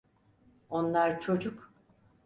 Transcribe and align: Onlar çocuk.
Onlar 0.69 1.19
çocuk. 1.19 1.73